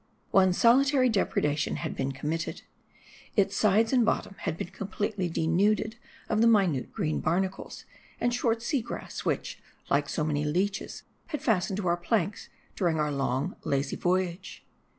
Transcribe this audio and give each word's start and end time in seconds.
One 0.31 0.51
solitary 0.51 1.09
depredation 1.09 1.75
had 1.75 1.95
been 1.95 2.11
committed. 2.11 2.63
Its 3.35 3.55
sides 3.55 3.91
214 3.91 3.93
MARDI. 3.93 3.95
and 3.95 4.03
bottom 4.03 4.35
had 4.45 4.57
been 4.57 4.73
completely 4.75 5.29
denuded 5.29 5.97
of 6.27 6.41
the 6.41 6.47
minute 6.47 6.91
green 6.91 7.19
barnacles, 7.19 7.85
and 8.19 8.33
short 8.33 8.63
sea 8.63 8.81
grass, 8.81 9.25
which, 9.25 9.61
like 9.91 10.09
so 10.09 10.23
many 10.23 10.43
leeches, 10.43 11.03
had 11.27 11.43
fastened 11.43 11.77
to 11.77 11.87
our 11.87 11.97
planks 11.97 12.49
during 12.75 12.99
our 12.99 13.11
long, 13.11 13.55
lazy 13.63 13.95
voyage. 13.95 14.65